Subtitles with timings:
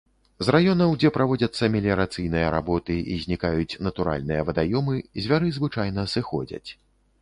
[0.45, 4.95] З раёнаў, дзе праводзяцца меліярацыйныя работы і знікаюць натуральныя вадаёмы,
[5.27, 6.69] звяры звычайна сыходзяць.